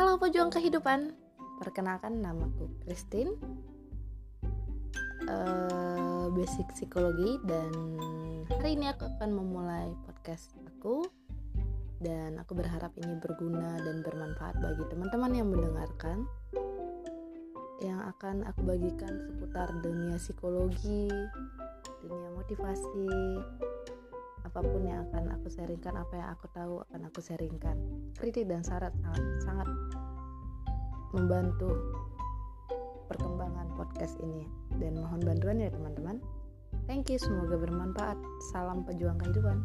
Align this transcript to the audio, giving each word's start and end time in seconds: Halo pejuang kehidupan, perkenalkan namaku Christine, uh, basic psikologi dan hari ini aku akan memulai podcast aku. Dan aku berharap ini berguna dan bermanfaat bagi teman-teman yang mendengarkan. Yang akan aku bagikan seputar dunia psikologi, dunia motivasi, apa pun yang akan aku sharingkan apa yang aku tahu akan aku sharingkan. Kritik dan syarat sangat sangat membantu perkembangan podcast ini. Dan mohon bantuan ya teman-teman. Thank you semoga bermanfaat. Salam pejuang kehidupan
Halo 0.00 0.16
pejuang 0.16 0.48
kehidupan, 0.48 1.12
perkenalkan 1.60 2.24
namaku 2.24 2.72
Christine, 2.80 3.36
uh, 5.28 6.32
basic 6.32 6.64
psikologi 6.72 7.36
dan 7.44 7.68
hari 8.48 8.80
ini 8.80 8.88
aku 8.88 9.04
akan 9.04 9.28
memulai 9.36 9.92
podcast 10.08 10.56
aku. 10.64 11.04
Dan 12.00 12.40
aku 12.40 12.56
berharap 12.56 12.96
ini 12.96 13.12
berguna 13.20 13.76
dan 13.76 14.00
bermanfaat 14.00 14.56
bagi 14.64 14.88
teman-teman 14.88 15.36
yang 15.36 15.52
mendengarkan. 15.52 16.24
Yang 17.84 18.00
akan 18.16 18.48
aku 18.48 18.60
bagikan 18.64 19.20
seputar 19.28 19.68
dunia 19.84 20.16
psikologi, 20.16 21.12
dunia 22.00 22.30
motivasi, 22.40 23.36
apa 24.50 24.66
pun 24.66 24.82
yang 24.82 25.06
akan 25.06 25.30
aku 25.38 25.46
sharingkan 25.46 25.94
apa 25.94 26.14
yang 26.18 26.28
aku 26.34 26.50
tahu 26.50 26.82
akan 26.90 27.06
aku 27.06 27.22
sharingkan. 27.22 27.78
Kritik 28.18 28.50
dan 28.50 28.66
syarat 28.66 28.90
sangat 28.98 29.22
sangat 29.46 29.68
membantu 31.14 31.70
perkembangan 33.06 33.70
podcast 33.78 34.18
ini. 34.18 34.50
Dan 34.82 34.98
mohon 34.98 35.22
bantuan 35.22 35.62
ya 35.62 35.70
teman-teman. 35.70 36.18
Thank 36.90 37.14
you 37.14 37.22
semoga 37.22 37.62
bermanfaat. 37.62 38.18
Salam 38.50 38.82
pejuang 38.82 39.22
kehidupan 39.22 39.62